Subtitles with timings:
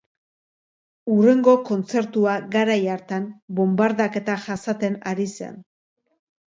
[1.15, 5.67] Hurrengo kontzertua garai hartan bonbardaketak jasaten ari zen.